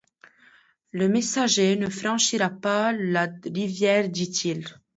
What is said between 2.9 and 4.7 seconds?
la rivière, dit-il.